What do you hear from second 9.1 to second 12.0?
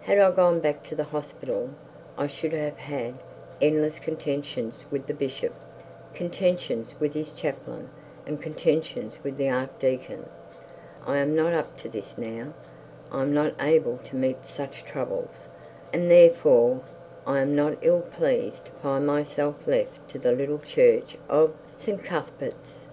with the archdeacon. I am not up to